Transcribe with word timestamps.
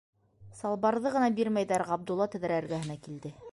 Салбарҙы 0.61 1.11
ғына 1.17 1.27
бирмәйҙәр,- 1.41 1.85
Ғабдулла 1.91 2.31
тәҙрә 2.37 2.61
эргәһенә 2.65 2.99
килде. 3.07 3.37